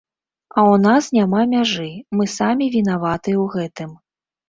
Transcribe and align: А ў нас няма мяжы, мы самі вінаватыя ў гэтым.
А 0.55 0.55
ў 0.71 0.75
нас 0.85 1.09
няма 1.19 1.43
мяжы, 1.53 1.87
мы 2.17 2.29
самі 2.39 2.73
вінаватыя 2.81 3.37
ў 3.39 3.47
гэтым. 3.57 3.99